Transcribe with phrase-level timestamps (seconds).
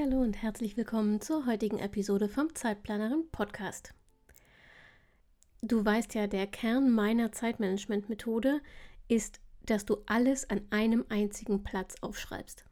[0.00, 3.94] Hallo und herzlich willkommen zur heutigen Episode vom Zeitplanerin Podcast.
[5.60, 8.60] Du weißt ja, der Kern meiner Zeitmanagement-Methode
[9.08, 12.64] ist, dass du alles an einem einzigen Platz aufschreibst.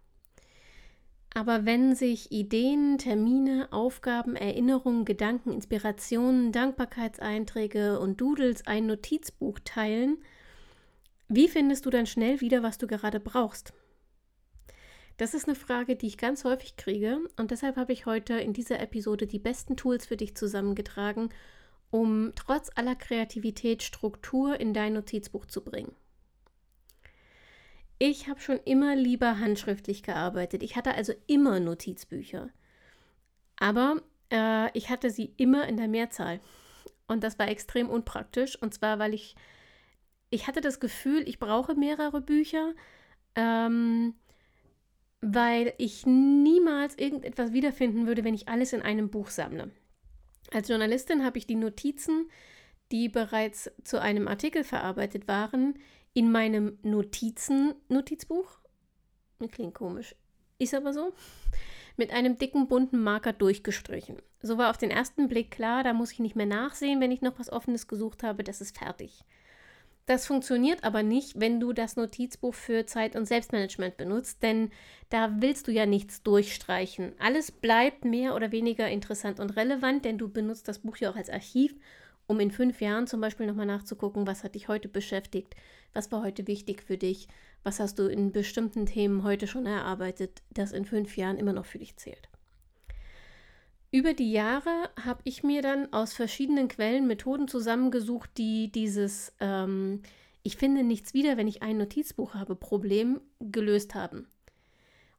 [1.35, 10.19] Aber wenn sich Ideen, Termine, Aufgaben, Erinnerungen, Gedanken, Inspirationen, Dankbarkeitseinträge und Doodles ein Notizbuch teilen,
[11.29, 13.73] wie findest du dann schnell wieder, was du gerade brauchst?
[15.17, 18.53] Das ist eine Frage, die ich ganz häufig kriege und deshalb habe ich heute in
[18.53, 21.31] dieser Episode die besten Tools für dich zusammengetragen,
[21.91, 25.95] um trotz aller Kreativität Struktur in dein Notizbuch zu bringen.
[27.99, 30.63] Ich habe schon immer lieber handschriftlich gearbeitet.
[30.63, 32.51] Ich hatte also immer Notizbücher.
[33.59, 36.41] Aber äh, ich hatte sie immer in der Mehrzahl.
[37.07, 38.61] Und das war extrem unpraktisch.
[38.61, 39.35] Und zwar, weil ich,
[40.29, 42.75] ich hatte das Gefühl, ich brauche mehrere Bücher.
[43.35, 44.15] Ähm,
[45.29, 49.73] weil ich niemals irgendetwas wiederfinden würde, wenn ich alles in einem Buch sammle.
[50.53, 52.31] Als Journalistin habe ich die Notizen,
[52.93, 55.75] die bereits zu einem Artikel verarbeitet waren,
[56.15, 58.61] in meinem Notizen-Notizbuch.
[59.51, 60.15] Klingt komisch,
[60.59, 61.13] ist aber so.
[61.97, 64.19] Mit einem dicken bunten Marker durchgestrichen.
[64.43, 67.21] So war auf den ersten Blick klar, da muss ich nicht mehr nachsehen, wenn ich
[67.21, 69.25] noch was Offenes gesucht habe, das ist fertig.
[70.07, 74.71] Das funktioniert aber nicht, wenn du das Notizbuch für Zeit- und Selbstmanagement benutzt, denn
[75.11, 77.13] da willst du ja nichts durchstreichen.
[77.19, 81.17] Alles bleibt mehr oder weniger interessant und relevant, denn du benutzt das Buch ja auch
[81.17, 81.75] als Archiv,
[82.29, 85.57] um in fünf Jahren zum Beispiel nochmal nachzugucken, was hat dich heute beschäftigt,
[85.93, 87.27] was war heute wichtig für dich,
[87.65, 91.67] was hast du in bestimmten Themen heute schon erarbeitet, das in fünf Jahren immer noch
[91.67, 92.29] für dich zählt.
[93.97, 100.03] Über die Jahre habe ich mir dann aus verschiedenen Quellen Methoden zusammengesucht, die dieses ähm,
[100.43, 104.27] Ich finde nichts wieder, wenn ich ein Notizbuch habe, Problem gelöst haben.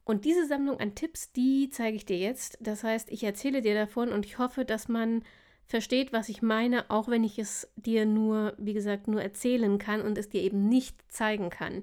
[0.04, 2.56] Und diese Sammlung an Tipps, die zeige ich dir jetzt.
[2.60, 5.24] Das heißt, ich erzähle dir davon und ich hoffe, dass man
[5.66, 10.02] versteht, was ich meine, auch wenn ich es dir nur, wie gesagt, nur erzählen kann
[10.02, 11.82] und es dir eben nicht zeigen kann.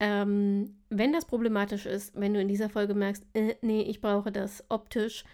[0.00, 4.32] Ähm, wenn das problematisch ist, wenn du in dieser Folge merkst, äh, nee, ich brauche
[4.32, 5.24] das optisch,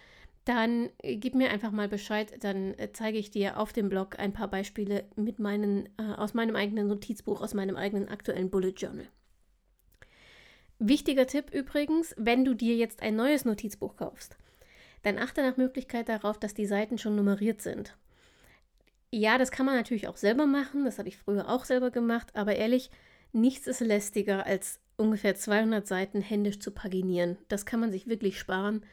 [0.47, 4.17] dann äh, gib mir einfach mal Bescheid, dann äh, zeige ich dir auf dem Blog
[4.17, 8.73] ein paar Beispiele mit meinen, äh, aus meinem eigenen Notizbuch, aus meinem eigenen aktuellen Bullet
[8.77, 9.07] Journal.
[10.79, 14.37] Wichtiger Tipp übrigens, wenn du dir jetzt ein neues Notizbuch kaufst,
[15.03, 17.97] dann achte nach Möglichkeit darauf, dass die Seiten schon nummeriert sind.
[19.11, 22.35] Ja, das kann man natürlich auch selber machen, das habe ich früher auch selber gemacht,
[22.35, 22.89] aber ehrlich,
[23.33, 27.37] nichts ist lästiger als ungefähr 200 Seiten händisch zu paginieren.
[27.47, 28.85] Das kann man sich wirklich sparen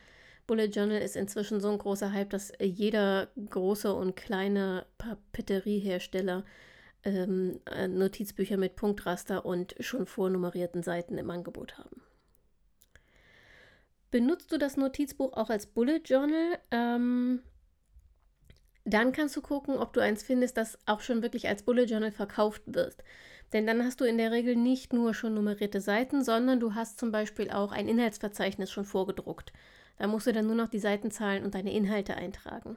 [0.47, 6.44] Bullet Journal ist inzwischen so ein großer Hype, dass jeder große und kleine Papeteriehersteller
[7.05, 12.03] ähm, äh, Notizbücher mit Punktraster und schon vornummerierten Seiten im Angebot haben.
[14.10, 16.59] Benutzt du das Notizbuch auch als Bullet Journal?
[16.71, 17.43] Ähm,
[18.84, 22.12] dann kannst du gucken, ob du eins findest, das auch schon wirklich als Bullet Journal
[22.12, 22.97] verkauft wird.
[23.53, 26.99] Denn dann hast du in der Regel nicht nur schon nummerierte Seiten, sondern du hast
[26.99, 29.53] zum Beispiel auch ein Inhaltsverzeichnis schon vorgedruckt.
[29.99, 32.77] Da musst du dann nur noch die Seitenzahlen und deine Inhalte eintragen.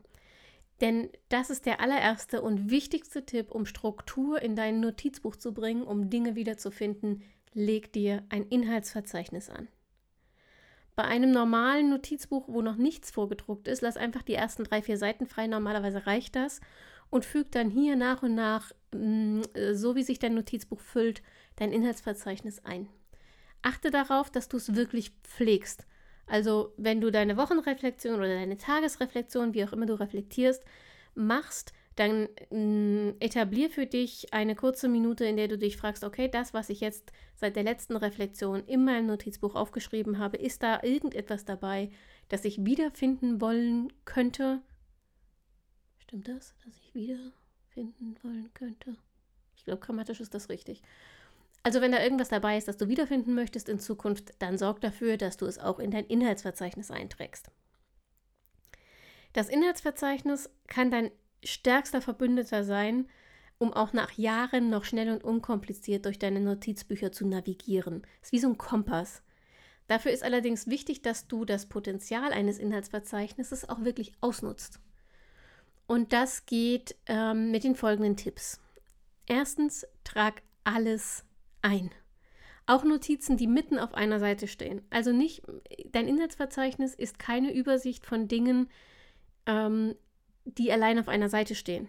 [0.82, 5.84] Denn das ist der allererste und wichtigste Tipp, um Struktur in dein Notizbuch zu bringen,
[5.84, 7.24] um Dinge wiederzufinden.
[7.54, 9.68] Leg dir ein Inhaltsverzeichnis an.
[10.96, 14.98] Bei einem normalen Notizbuch, wo noch nichts vorgedruckt ist, lass einfach die ersten drei, vier
[14.98, 15.48] Seiten frei.
[15.48, 16.60] Normalerweise reicht das.
[17.10, 19.42] Und füg dann hier nach und nach, mm,
[19.74, 21.22] so wie sich dein Notizbuch füllt,
[21.56, 22.90] dein Inhaltsverzeichnis ein.
[23.62, 25.88] Achte darauf, dass du es wirklich pflegst.
[26.28, 30.64] Also wenn du deine Wochenreflexion oder deine Tagesreflexion, wie auch immer du reflektierst,
[31.16, 36.04] machst, dann mh, mm, etablier für dich eine kurze Minute, in der du dich fragst,
[36.04, 40.62] okay, das, was ich jetzt seit der letzten Reflexion in meinem Notizbuch aufgeschrieben habe, ist
[40.62, 41.90] da irgendetwas dabei,
[42.30, 44.62] das ich wiederfinden wollen könnte?
[45.98, 48.96] Stimmt das, dass ich wiederfinden wollen könnte?
[49.56, 50.84] Ich glaube, grammatisch ist das richtig.
[51.68, 55.18] Also wenn da irgendwas dabei ist, das du wiederfinden möchtest in Zukunft, dann sorg dafür,
[55.18, 57.52] dass du es auch in dein Inhaltsverzeichnis einträgst.
[59.34, 61.12] Das Inhaltsverzeichnis kann dein
[61.44, 63.10] stärkster Verbündeter sein,
[63.58, 68.08] um auch nach Jahren noch schnell und unkompliziert durch deine Notizbücher zu navigieren.
[68.22, 69.22] Ist wie so ein Kompass.
[69.88, 74.80] Dafür ist allerdings wichtig, dass du das Potenzial eines Inhaltsverzeichnisses auch wirklich ausnutzt.
[75.86, 78.62] Und das geht ähm, mit den folgenden Tipps.
[79.26, 81.27] Erstens, trag alles
[81.62, 81.92] ein.
[82.66, 84.82] Auch Notizen, die mitten auf einer Seite stehen.
[84.90, 85.44] Also nicht,
[85.92, 88.70] dein Inhaltsverzeichnis ist keine Übersicht von Dingen,
[89.46, 89.96] ähm,
[90.44, 91.88] die allein auf einer Seite stehen.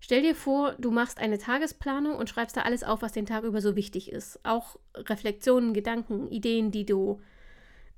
[0.00, 3.44] Stell dir vor, du machst eine Tagesplanung und schreibst da alles auf, was den Tag
[3.44, 4.38] über so wichtig ist.
[4.44, 7.20] Auch Reflexionen, Gedanken, Ideen, die du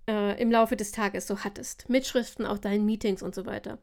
[0.09, 1.89] äh, im Laufe des Tages so hattest.
[1.91, 3.79] Mitschriften auf deinen Meetings und so weiter.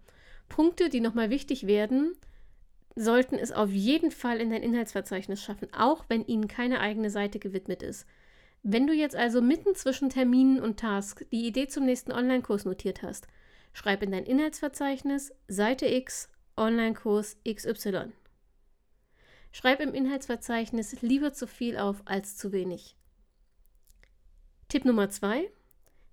[0.49, 2.13] Punkte, die nochmal wichtig werden,
[2.97, 7.37] sollten es auf jeden Fall in dein Inhaltsverzeichnis schaffen, auch wenn ihnen keine eigene Seite
[7.37, 8.07] gewidmet ist.
[8.63, 13.03] Wenn du jetzt also mitten zwischen Terminen und Tasks die Idee zum nächsten Online-Kurs notiert
[13.03, 13.27] hast,
[13.71, 18.11] schreib in dein Inhaltsverzeichnis Seite X Online-Kurs XY.
[19.51, 22.95] Schreib im Inhaltsverzeichnis lieber zu viel auf als zu wenig.
[24.69, 25.49] Tipp Nummer 2.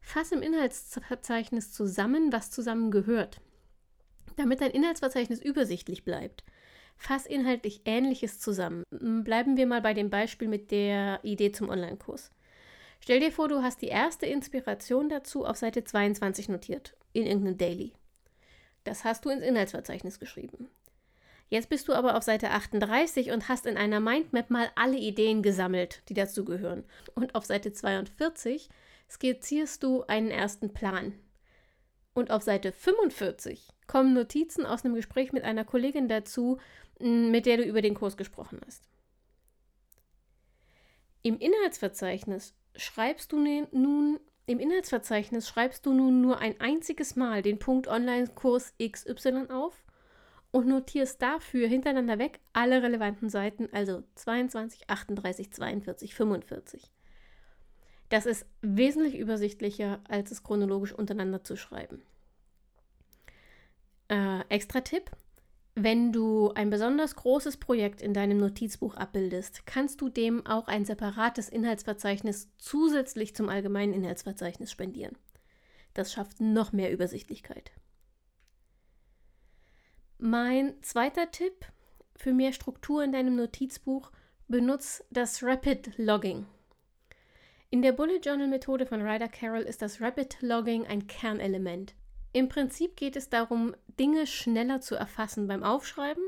[0.00, 3.40] Fass im Inhaltsverzeichnis zusammen, was zusammengehört.
[4.36, 6.44] Damit dein Inhaltsverzeichnis übersichtlich bleibt,
[6.96, 8.84] fass inhaltlich Ähnliches zusammen.
[8.90, 12.30] Bleiben wir mal bei dem Beispiel mit der Idee zum Online-Kurs.
[13.00, 17.58] Stell dir vor, du hast die erste Inspiration dazu auf Seite 22 notiert, in irgendeinem
[17.58, 17.92] Daily.
[18.84, 20.68] Das hast du ins Inhaltsverzeichnis geschrieben.
[21.48, 25.42] Jetzt bist du aber auf Seite 38 und hast in einer Mindmap mal alle Ideen
[25.42, 26.84] gesammelt, die dazu gehören.
[27.14, 28.70] Und auf Seite 42
[29.10, 31.12] skizzierst du einen ersten Plan.
[32.14, 36.58] Und auf Seite 45 kommen Notizen aus einem Gespräch mit einer Kollegin dazu,
[37.00, 38.88] mit der du über den Kurs gesprochen hast.
[41.22, 47.40] Im Inhaltsverzeichnis schreibst du ne-, nun im Inhaltsverzeichnis schreibst du nun nur ein einziges Mal
[47.40, 49.82] den Punkt Online-Kurs XY auf
[50.50, 56.92] und notierst dafür hintereinander weg alle relevanten Seiten, also 22, 38, 42, 45.
[58.10, 62.02] Das ist wesentlich übersichtlicher, als es chronologisch untereinander zu schreiben.
[64.08, 65.10] Äh, extra Tipp:
[65.76, 70.84] Wenn du ein besonders großes Projekt in deinem Notizbuch abbildest, kannst du dem auch ein
[70.84, 75.18] separates Inhaltsverzeichnis zusätzlich zum allgemeinen Inhaltsverzeichnis spendieren.
[75.92, 77.72] Das schafft noch mehr Übersichtlichkeit.
[80.18, 81.66] Mein zweiter Tipp
[82.16, 84.12] für mehr Struktur in deinem Notizbuch:
[84.46, 86.46] benutze das Rapid Logging.
[87.70, 91.94] In der Bullet Journal Methode von Ryder Carroll ist das Rapid Logging ein Kernelement.
[92.32, 96.24] Im Prinzip geht es darum, Dinge schneller zu erfassen beim Aufschreiben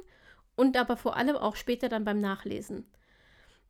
[0.56, 2.86] und aber vor allem auch später dann beim Nachlesen.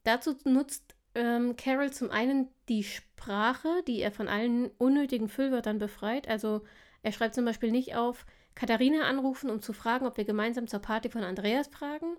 [0.04, 6.28] Dazu nutzt ähm, Carol zum einen die Sprache, die er von allen unnötigen Füllwörtern befreit.
[6.28, 6.62] Also
[7.02, 10.80] er schreibt zum Beispiel nicht auf, Katharina anrufen, um zu fragen, ob wir gemeinsam zur
[10.80, 12.16] Party von Andreas fragen,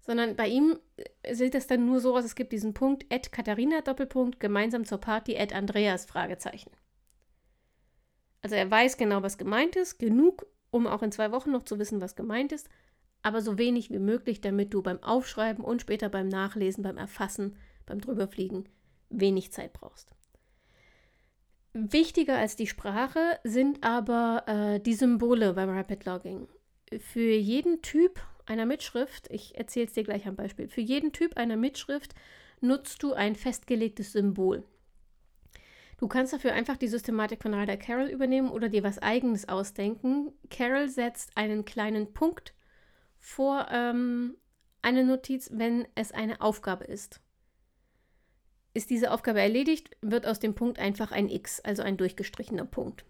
[0.00, 3.32] sondern bei ihm äh, sieht es dann nur so aus, es gibt diesen Punkt, Ed
[3.32, 6.70] Katharina, Doppelpunkt, gemeinsam zur Party, Ed Andreas, Fragezeichen.
[8.42, 11.78] Also er weiß genau, was gemeint ist, genug, um auch in zwei Wochen noch zu
[11.78, 12.68] wissen, was gemeint ist,
[13.22, 17.56] aber so wenig wie möglich, damit du beim Aufschreiben und später beim Nachlesen, beim Erfassen,
[17.86, 18.68] beim Drüberfliegen
[19.10, 20.10] wenig Zeit brauchst.
[21.74, 26.48] Wichtiger als die Sprache sind aber äh, die Symbole beim Rapid Logging.
[26.98, 31.36] Für jeden Typ einer Mitschrift, ich erzähle es dir gleich am Beispiel, für jeden Typ
[31.36, 32.14] einer Mitschrift
[32.60, 34.64] nutzt du ein festgelegtes Symbol.
[36.02, 40.32] Du kannst dafür einfach die Systematik von Ryder Carroll übernehmen oder dir was Eigenes ausdenken.
[40.50, 42.54] Carroll setzt einen kleinen Punkt
[43.20, 44.36] vor ähm,
[44.82, 47.20] eine Notiz, wenn es eine Aufgabe ist.
[48.74, 53.04] Ist diese Aufgabe erledigt, wird aus dem Punkt einfach ein X, also ein durchgestrichener Punkt.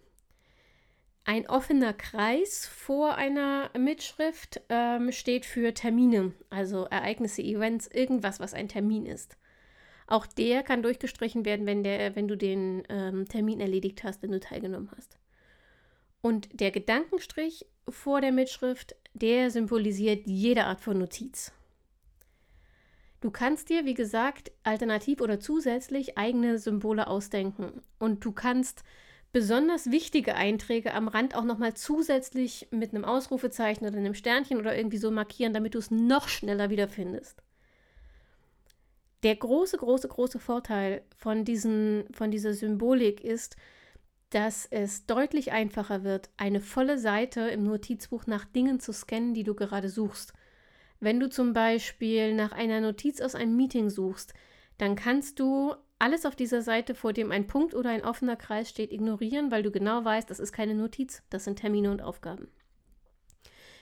[1.25, 8.53] Ein offener Kreis vor einer Mitschrift ähm, steht für Termine, also Ereignisse, Events, irgendwas, was
[8.53, 9.35] ein Termin ist.
[10.07, 14.31] Auch der kann durchgestrichen werden, wenn, der, wenn du den ähm, Termin erledigt hast, wenn
[14.31, 15.17] du teilgenommen hast.
[16.21, 21.51] Und der Gedankenstrich vor der Mitschrift, der symbolisiert jede Art von Notiz.
[23.21, 27.81] Du kannst dir, wie gesagt, alternativ oder zusätzlich eigene Symbole ausdenken.
[27.97, 28.83] Und du kannst
[29.31, 34.75] besonders wichtige Einträge am Rand auch nochmal zusätzlich mit einem Ausrufezeichen oder einem Sternchen oder
[34.75, 37.41] irgendwie so markieren, damit du es noch schneller wiederfindest.
[39.23, 43.55] Der große, große, große Vorteil von, diesen, von dieser Symbolik ist,
[44.29, 49.43] dass es deutlich einfacher wird, eine volle Seite im Notizbuch nach Dingen zu scannen, die
[49.43, 50.33] du gerade suchst.
[50.99, 54.33] Wenn du zum Beispiel nach einer Notiz aus einem Meeting suchst,
[54.77, 58.69] dann kannst du alles auf dieser Seite, vor dem ein Punkt oder ein offener Kreis
[58.69, 62.49] steht, ignorieren, weil du genau weißt, das ist keine Notiz, das sind Termine und Aufgaben.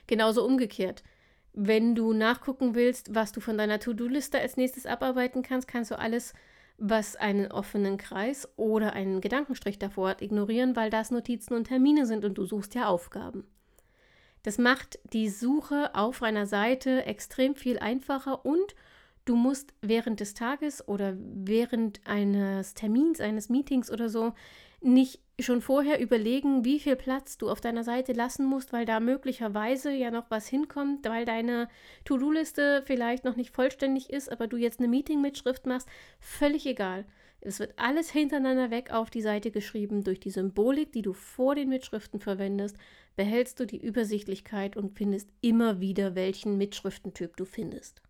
[0.06, 1.04] Genauso umgekehrt.
[1.54, 6.00] Wenn du nachgucken willst, was du von deiner To-Do-Liste als nächstes abarbeiten kannst, kannst du
[6.00, 6.34] alles,
[6.78, 12.06] was einen offenen Kreis oder einen Gedankenstrich davor hat, ignorieren, weil das Notizen und Termine
[12.06, 13.46] sind und du suchst ja Aufgaben.
[14.44, 18.76] Das macht die Suche auf einer Seite extrem viel einfacher und
[19.26, 24.34] du musst während des Tages oder während eines Termins, eines Meetings oder so
[24.82, 29.00] nicht schon vorher überlegen, wie viel Platz du auf deiner Seite lassen musst, weil da
[29.00, 31.68] möglicherweise ja noch was hinkommt, weil deine
[32.06, 35.88] To-Do-Liste vielleicht noch nicht vollständig ist, aber du jetzt eine Meeting-Mitschrift machst.
[36.20, 37.06] Völlig egal.
[37.44, 40.04] Es wird alles hintereinander weg auf die Seite geschrieben.
[40.04, 42.78] Durch die Symbolik, die du vor den Mitschriften verwendest,
[43.16, 48.04] behältst du die Übersichtlichkeit und findest immer wieder, welchen Mitschriftentyp du findest.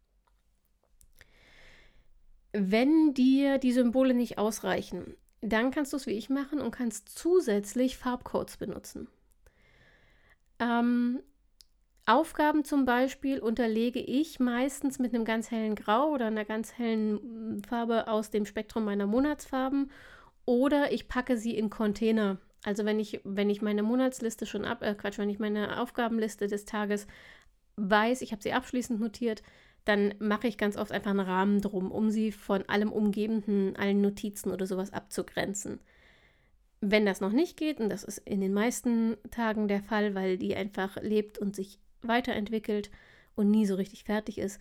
[2.51, 7.09] Wenn dir die Symbole nicht ausreichen, dann kannst du es wie ich machen und kannst
[7.17, 9.07] zusätzlich Farbcodes benutzen.
[10.59, 11.21] Ähm,
[12.05, 17.61] Aufgaben zum Beispiel unterlege ich meistens mit einem ganz hellen Grau oder einer ganz hellen
[17.67, 19.91] Farbe aus dem Spektrum meiner Monatsfarben
[20.45, 22.37] oder ich packe sie in Container.
[22.63, 26.47] Also wenn ich, wenn ich meine Monatsliste schon ab, äh Quatsch, wenn ich meine Aufgabenliste
[26.47, 27.07] des Tages
[27.77, 29.41] weiß, ich habe sie abschließend notiert,
[29.85, 34.01] dann mache ich ganz oft einfach einen Rahmen drum, um sie von allem Umgebenden, allen
[34.01, 35.79] Notizen oder sowas abzugrenzen.
[36.81, 40.37] Wenn das noch nicht geht, und das ist in den meisten Tagen der Fall, weil
[40.37, 42.91] die einfach lebt und sich weiterentwickelt
[43.35, 44.59] und nie so richtig fertig ist,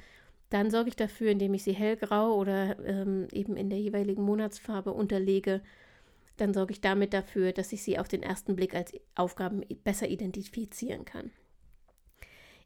[0.51, 4.93] dann sorge ich dafür, indem ich sie hellgrau oder ähm, eben in der jeweiligen Monatsfarbe
[4.93, 5.63] unterlege.
[6.37, 10.09] Dann sorge ich damit dafür, dass ich sie auf den ersten Blick als Aufgaben besser
[10.09, 11.31] identifizieren kann.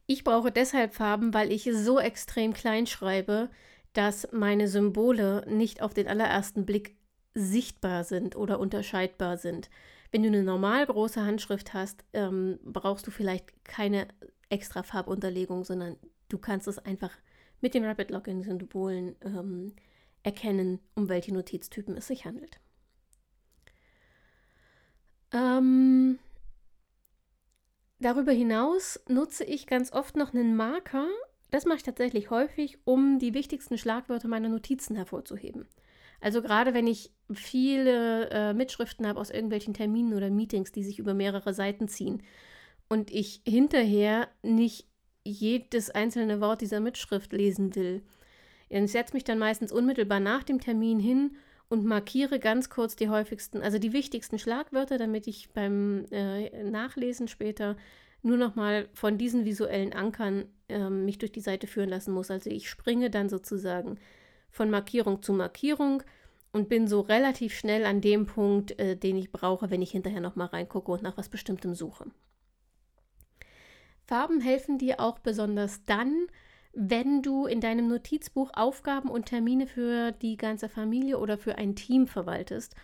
[0.07, 3.51] Ich brauche deshalb Farben, weil ich so extrem klein schreibe,
[3.95, 6.97] dass meine Symbole nicht auf den allerersten Blick
[7.33, 9.71] sichtbar sind oder unterscheidbar sind.
[10.11, 14.09] Wenn du eine normal große Handschrift hast, ähm, brauchst du vielleicht keine
[14.49, 15.97] extra Farbunterlegung, sondern
[16.29, 17.11] du kannst es einfach
[17.61, 19.73] mit den Rapid Login-Symbolen ähm,
[20.23, 22.61] erkennen, um welche Notiztypen es sich handelt.
[25.33, 26.19] Ähm,
[28.01, 31.07] Darüber hinaus nutze ich ganz oft noch einen Marker.
[31.51, 35.67] Das mache ich tatsächlich häufig, um die wichtigsten Schlagwörter meiner Notizen hervorzuheben.
[36.21, 40.99] Also gerade wenn ich viele äh, Mitschriften habe aus irgendwelchen Terminen oder Meetings, die sich
[40.99, 42.23] über mehrere Seiten ziehen
[42.89, 44.89] und ich hinterher nicht
[45.23, 48.03] jedes einzelne Wort dieser Mitschrift lesen will,
[48.69, 51.37] ich setze mich dann meistens unmittelbar nach dem Termin hin
[51.69, 57.29] und markiere ganz kurz die häufigsten, also die wichtigsten Schlagwörter, damit ich beim äh, Nachlesen
[57.29, 57.77] später
[58.23, 62.31] nur noch mal von diesen visuellen Ankern äh, mich durch die Seite führen lassen muss.
[62.31, 63.99] Also ich springe dann sozusagen
[64.51, 66.03] von Markierung zu Markierung
[66.53, 70.21] und bin so relativ schnell an dem Punkt, äh, den ich brauche, wenn ich hinterher
[70.21, 72.07] noch mal reingucke und nach was Bestimmtem suche.
[74.07, 76.27] Farben helfen dir auch besonders dann,
[76.75, 81.77] wenn du in deinem Notizbuch Aufgaben und Termine für die ganze Familie oder für ein
[81.77, 82.75] Team verwaltest.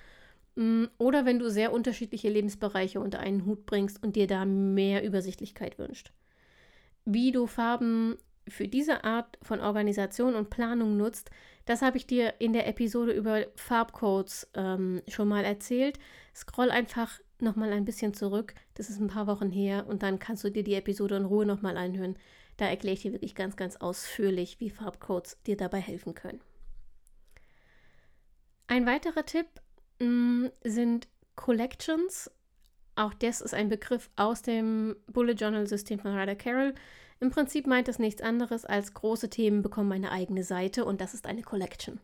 [0.54, 5.04] Mm, oder wenn du sehr unterschiedliche Lebensbereiche unter einen Hut bringst und dir da mehr
[5.04, 6.12] Übersichtlichkeit wünscht.
[7.04, 8.16] Wie du Farben
[8.48, 11.30] für diese Art von Organisation und Planung nutzt,
[11.66, 15.98] das habe ich dir in der Episode über Farbcodes ähm, schon mal erzählt.
[16.34, 18.54] Scroll einfach nochmal ein bisschen zurück.
[18.74, 21.46] Das ist ein paar Wochen her und dann kannst du dir die Episode in Ruhe
[21.46, 22.16] nochmal anhören.
[22.60, 26.42] Da erkläre ich dir wirklich ganz, ganz ausführlich, wie Farbcodes dir dabei helfen können.
[28.66, 29.46] Ein weiterer Tipp
[29.98, 32.30] mh, mm, sind Collections.
[32.96, 36.74] Auch das ist ein Begriff aus dem Bullet Journal System von Ryder Carroll.
[37.18, 41.14] Im Prinzip meint es nichts anderes als große Themen bekommen eine eigene Seite und das
[41.14, 41.98] ist eine Collection.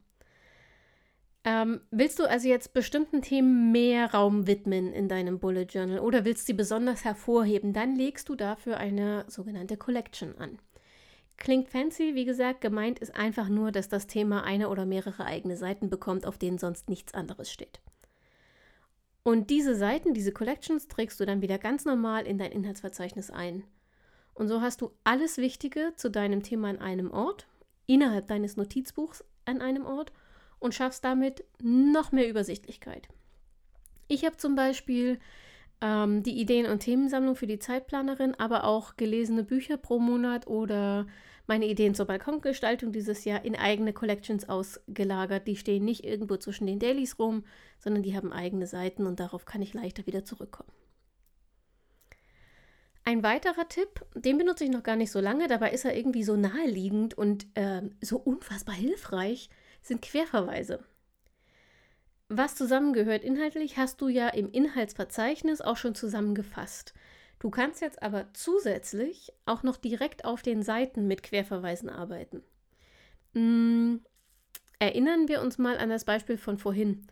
[1.48, 6.24] Ähm, willst du also jetzt bestimmten Themen mehr Raum widmen in deinem Bullet Journal oder
[6.24, 10.58] willst sie besonders hervorheben, dann legst du dafür eine sogenannte Collection an.
[11.36, 15.56] Klingt fancy, wie gesagt, gemeint ist einfach nur, dass das Thema eine oder mehrere eigene
[15.56, 17.80] Seiten bekommt, auf denen sonst nichts anderes steht.
[19.22, 23.62] Und diese Seiten, diese Collections, trägst du dann wieder ganz normal in dein Inhaltsverzeichnis ein.
[24.34, 27.46] Und so hast du alles Wichtige zu deinem Thema an einem Ort,
[27.86, 30.10] innerhalb deines Notizbuchs an einem Ort
[30.58, 33.08] und schaffst damit noch mehr Übersichtlichkeit.
[34.08, 35.18] Ich habe zum Beispiel
[35.80, 41.06] ähm, die Ideen- und Themensammlung für die Zeitplanerin, aber auch gelesene Bücher pro Monat oder
[41.46, 45.46] meine Ideen zur Balkongestaltung dieses Jahr in eigene Collections ausgelagert.
[45.46, 47.44] Die stehen nicht irgendwo zwischen den Dailies rum,
[47.78, 50.70] sondern die haben eigene Seiten und darauf kann ich leichter wieder zurückkommen.
[53.04, 56.24] Ein weiterer Tipp, den benutze ich noch gar nicht so lange, dabei ist er irgendwie
[56.24, 59.48] so naheliegend und äh, so unfassbar hilfreich
[59.86, 60.84] sind Querverweise.
[62.28, 66.92] Was zusammengehört inhaltlich, hast du ja im Inhaltsverzeichnis auch schon zusammengefasst.
[67.38, 72.42] Du kannst jetzt aber zusätzlich auch noch direkt auf den Seiten mit Querverweisen arbeiten.
[73.34, 74.00] Hm,
[74.78, 77.06] Erinnern wir uns mal an das Beispiel von vorhin.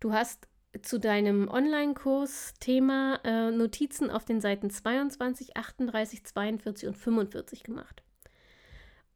[0.00, 0.48] Du hast
[0.82, 8.02] zu deinem Online-Kurs-Thema äh, Notizen auf den Seiten 22, 38, 42 und 45 gemacht.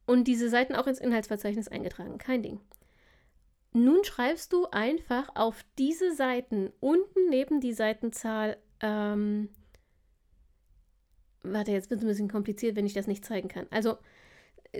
[0.05, 2.19] Und diese Seiten auch ins Inhaltsverzeichnis eingetragen.
[2.19, 2.59] Kein Ding.
[3.75, 8.55] Nun schreibst du einfach auf diese Seiten unten neben die Seitenzahl.
[8.79, 9.49] Ähm,
[11.43, 13.67] warte, jetzt wird es ein bisschen kompliziert, wenn ich das nicht zeigen kann.
[13.71, 13.97] Also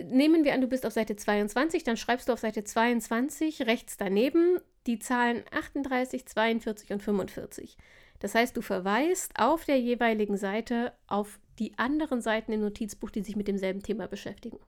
[0.02, 3.98] nehmen wir an, du bist auf Seite 22, dann schreibst du auf Seite 22 rechts
[3.98, 7.76] daneben die Zahlen 38, 42 und 45.
[8.20, 13.22] Das heißt, du verweist auf der jeweiligen Seite auf die anderen Seiten im Notizbuch, die
[13.22, 14.58] sich mit demselben Thema beschäftigen.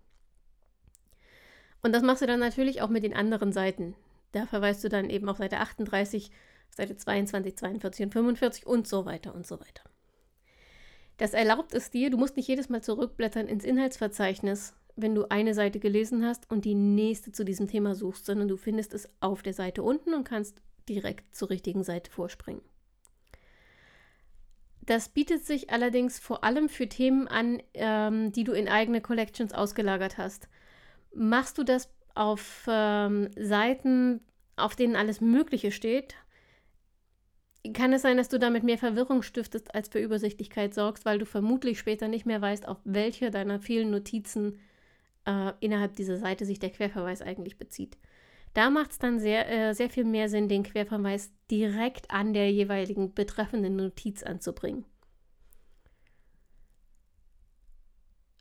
[1.82, 3.94] Und das machst du dann natürlich auch mit den anderen Seiten.
[4.32, 6.30] Da verweist du dann eben auf Seite 38,
[6.70, 9.84] Seite 22, 42 und 45 und so weiter und so weiter.
[11.16, 15.54] Das erlaubt es dir, du musst nicht jedes Mal zurückblättern ins Inhaltsverzeichnis, wenn du eine
[15.54, 19.42] Seite gelesen hast und die nächste zu diesem Thema suchst, sondern du findest es auf
[19.42, 22.62] der Seite unten und kannst direkt zur richtigen Seite vorspringen.
[24.82, 29.52] Das bietet sich allerdings vor allem für Themen an, ähm, die du in eigene Collections
[29.52, 30.48] ausgelagert hast.
[31.14, 34.20] Machst du das auf ähm, Seiten,
[34.56, 36.16] auf denen alles Mögliche steht,
[37.72, 41.26] kann es sein, dass du damit mehr Verwirrung stiftest, als für Übersichtlichkeit sorgst, weil du
[41.26, 44.58] vermutlich später nicht mehr weißt, auf welche deiner vielen Notizen
[45.26, 47.98] äh, innerhalb dieser Seite sich der Querverweis eigentlich bezieht.
[48.54, 52.50] Da macht es dann sehr, äh, sehr viel mehr Sinn, den Querverweis direkt an der
[52.50, 54.84] jeweiligen betreffenden Notiz anzubringen.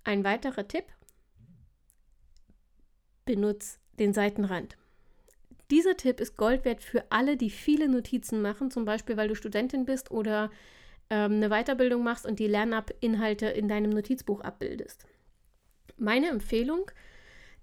[0.03, 0.85] Ein weiterer Tipp.
[3.27, 4.75] Benutz den Seitenrand.
[5.69, 9.35] Dieser Tipp ist Gold wert für alle, die viele Notizen machen, zum Beispiel weil du
[9.35, 10.49] Studentin bist oder
[11.09, 15.05] ähm, eine Weiterbildung machst und die Lernab-Inhalte in deinem Notizbuch abbildest.
[15.97, 16.89] Meine Empfehlung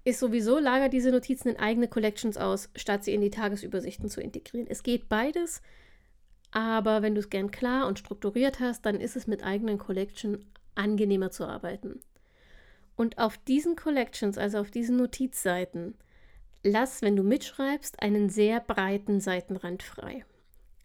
[0.03, 4.21] ist sowieso, lager diese Notizen in eigene Collections aus, statt sie in die Tagesübersichten zu
[4.21, 4.67] integrieren.
[4.69, 5.61] Es geht beides,
[6.51, 10.45] aber wenn du es gern klar und strukturiert hast, dann ist es mit eigenen Collection
[10.75, 12.01] angenehmer zu arbeiten.
[12.95, 15.95] Und auf diesen Collections, also auf diesen Notizseiten,
[16.63, 20.25] lass, wenn du mitschreibst, einen sehr breiten Seitenrand frei.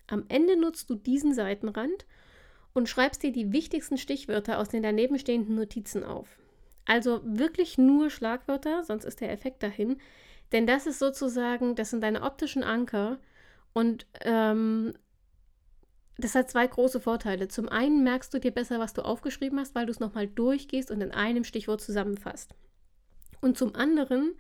[0.07, 2.07] Am Ende nutzt du diesen Seitenrand
[2.75, 6.29] und schreibst dir die wichtigsten Stichwörter aus den daneben stehenden Notizen auf.
[6.85, 9.99] Also wirklich nur Schlagwörter, sonst ist der Effekt dahin.
[10.53, 13.18] Denn das ist sozusagen, das sind deine optischen Anker
[13.73, 14.94] und ähm,
[16.24, 17.48] das hat zwei große Vorteile.
[17.48, 20.90] Zum einen merkst du dir besser, was du aufgeschrieben hast, weil du es nochmal durchgehst
[20.90, 22.54] und in einem Stichwort zusammenfasst.
[23.40, 24.35] Und zum anderen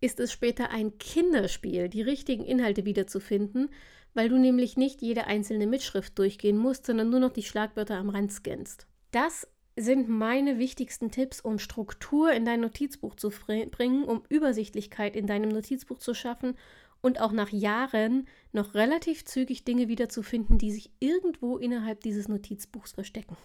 [0.00, 3.70] ist es später ein Kinderspiel, die richtigen Inhalte wiederzufinden,
[4.14, 8.10] weil du nämlich nicht jede einzelne Mitschrift durchgehen musst, sondern nur noch die Schlagwörter am
[8.10, 8.86] Rand scannst.
[9.10, 9.46] Das
[9.76, 15.48] sind meine wichtigsten Tipps, um Struktur in dein Notizbuch zu bringen, um Übersichtlichkeit in deinem
[15.48, 16.56] Notizbuch zu schaffen
[17.02, 22.92] und auch nach Jahren noch relativ zügig Dinge wiederzufinden, die sich irgendwo innerhalb dieses Notizbuchs
[22.92, 23.36] verstecken.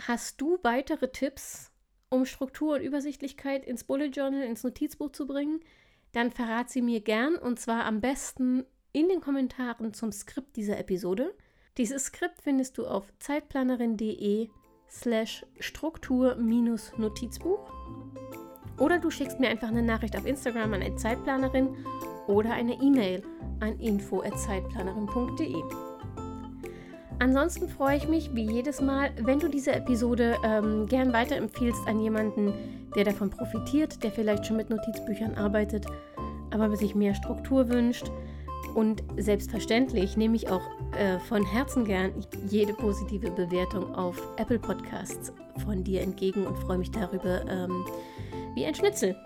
[0.00, 1.70] Hast du weitere Tipps,
[2.08, 5.60] um Struktur und Übersichtlichkeit ins Bullet Journal, ins Notizbuch zu bringen?
[6.12, 10.78] Dann verrat sie mir gern und zwar am besten in den Kommentaren zum Skript dieser
[10.78, 11.34] Episode.
[11.76, 14.48] Dieses Skript findest du auf zeitplanerin.de
[14.88, 17.70] slash Struktur-Notizbuch
[18.78, 21.68] oder du schickst mir einfach eine Nachricht auf Instagram an Zeitplanerin
[22.26, 23.22] oder eine E-Mail
[23.60, 25.62] an info.zeitplanerin.de.
[27.18, 32.00] Ansonsten freue ich mich wie jedes Mal, wenn du diese Episode ähm, gern weiterempfiehlst an
[32.00, 32.52] jemanden,
[32.94, 35.86] der davon profitiert, der vielleicht schon mit Notizbüchern arbeitet,
[36.50, 38.10] aber sich mehr Struktur wünscht.
[38.76, 40.60] Und selbstverständlich nehme ich auch
[40.98, 42.12] äh, von Herzen gern
[42.50, 45.32] jede positive Bewertung auf Apple Podcasts
[45.64, 47.86] von dir entgegen und freue mich darüber ähm,
[48.54, 49.16] wie ein Schnitzel.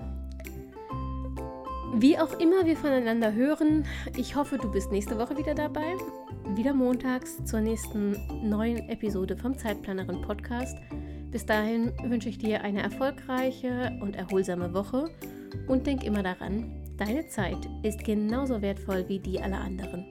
[1.97, 3.85] Wie auch immer wir voneinander hören,
[4.17, 5.97] ich hoffe, du bist nächste Woche wieder dabei.
[6.55, 8.17] Wieder montags zur nächsten
[8.49, 10.79] neuen Episode vom Zeitplanerin Podcast.
[11.33, 15.11] Bis dahin wünsche ich dir eine erfolgreiche und erholsame Woche
[15.67, 20.05] und denk immer daran, deine Zeit ist genauso wertvoll wie die aller anderen.